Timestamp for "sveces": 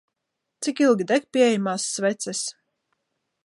1.93-2.41